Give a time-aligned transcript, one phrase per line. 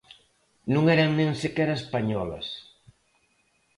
[0.73, 2.47] Non eran nin sequera españolas.